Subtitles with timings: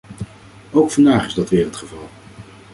[0.71, 2.09] Ook vandaag is dat weer het geval.